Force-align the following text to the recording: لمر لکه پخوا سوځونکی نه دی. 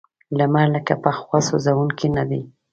لمر 0.37 0.67
لکه 0.75 0.93
پخوا 1.03 1.39
سوځونکی 1.49 2.07
نه 2.17 2.23
دی. 2.29 2.41